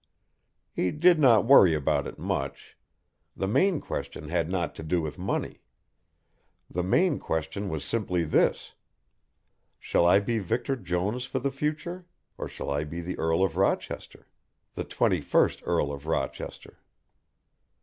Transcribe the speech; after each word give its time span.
He 0.73 0.89
did 0.89 1.19
not 1.19 1.45
worry 1.45 1.75
about 1.75 2.07
it 2.07 2.17
much. 2.17 2.75
The 3.37 3.45
main 3.45 3.79
question 3.79 4.29
had 4.29 4.49
not 4.49 4.73
to 4.73 4.81
do 4.81 4.99
with 4.99 5.19
money. 5.19 5.61
The 6.67 6.81
main 6.81 7.19
question 7.19 7.69
was 7.69 7.85
simply 7.85 8.23
this, 8.23 8.73
shall 9.77 10.07
I 10.07 10.19
be 10.19 10.39
Victor 10.39 10.75
Jones 10.75 11.25
for 11.25 11.37
the 11.37 11.51
future, 11.51 12.07
or 12.35 12.47
shall 12.47 12.71
I 12.71 12.83
be 12.83 12.99
the 13.01 13.19
Earl 13.19 13.43
of 13.43 13.57
Rochester? 13.57 14.27
The 14.73 14.85
twenty 14.85 15.21
first 15.21 15.61
Earl 15.67 15.91
of 15.93 16.07
Rochester? 16.07 16.79